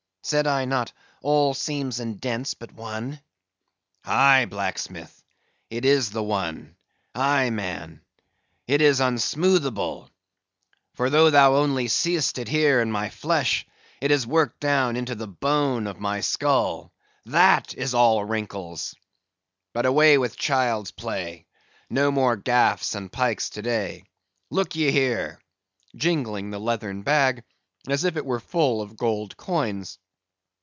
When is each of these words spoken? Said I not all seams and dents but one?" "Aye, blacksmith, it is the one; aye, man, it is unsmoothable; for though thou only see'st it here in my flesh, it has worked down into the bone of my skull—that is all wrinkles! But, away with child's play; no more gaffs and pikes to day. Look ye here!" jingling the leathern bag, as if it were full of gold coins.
Said 0.23 0.45
I 0.45 0.65
not 0.65 0.93
all 1.23 1.55
seams 1.55 1.99
and 1.99 2.21
dents 2.21 2.53
but 2.53 2.71
one?" 2.71 3.19
"Aye, 4.05 4.45
blacksmith, 4.45 5.23
it 5.71 5.83
is 5.83 6.11
the 6.11 6.21
one; 6.21 6.75
aye, 7.15 7.49
man, 7.49 8.01
it 8.67 8.81
is 8.83 8.99
unsmoothable; 8.99 10.11
for 10.93 11.09
though 11.09 11.31
thou 11.31 11.55
only 11.55 11.87
see'st 11.87 12.37
it 12.37 12.47
here 12.49 12.81
in 12.81 12.91
my 12.91 13.09
flesh, 13.09 13.65
it 13.99 14.11
has 14.11 14.27
worked 14.27 14.59
down 14.59 14.95
into 14.95 15.15
the 15.15 15.27
bone 15.27 15.87
of 15.87 15.99
my 15.99 16.19
skull—that 16.21 17.73
is 17.73 17.95
all 17.95 18.23
wrinkles! 18.23 18.93
But, 19.73 19.87
away 19.87 20.19
with 20.19 20.37
child's 20.37 20.91
play; 20.91 21.47
no 21.89 22.11
more 22.11 22.37
gaffs 22.37 22.93
and 22.93 23.11
pikes 23.11 23.49
to 23.49 23.63
day. 23.63 24.03
Look 24.51 24.75
ye 24.75 24.91
here!" 24.91 25.41
jingling 25.95 26.51
the 26.51 26.59
leathern 26.59 27.01
bag, 27.01 27.43
as 27.87 28.03
if 28.03 28.15
it 28.17 28.25
were 28.25 28.39
full 28.39 28.83
of 28.83 28.95
gold 28.97 29.35
coins. 29.35 29.97